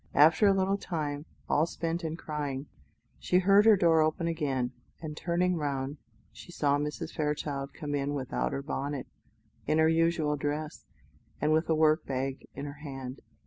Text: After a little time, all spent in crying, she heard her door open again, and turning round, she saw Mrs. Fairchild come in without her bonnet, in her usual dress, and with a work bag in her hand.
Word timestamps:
After 0.15 0.47
a 0.47 0.53
little 0.55 0.79
time, 0.79 1.27
all 1.47 1.67
spent 1.67 2.03
in 2.03 2.17
crying, 2.17 2.65
she 3.19 3.37
heard 3.37 3.65
her 3.67 3.77
door 3.77 4.01
open 4.01 4.25
again, 4.27 4.71
and 4.99 5.15
turning 5.15 5.57
round, 5.57 5.97
she 6.31 6.51
saw 6.51 6.79
Mrs. 6.79 7.13
Fairchild 7.13 7.75
come 7.75 7.93
in 7.93 8.15
without 8.15 8.51
her 8.51 8.63
bonnet, 8.63 9.05
in 9.67 9.77
her 9.77 9.89
usual 9.89 10.37
dress, 10.37 10.85
and 11.39 11.51
with 11.53 11.69
a 11.69 11.75
work 11.75 12.03
bag 12.07 12.47
in 12.55 12.65
her 12.65 12.79
hand. 12.83 13.21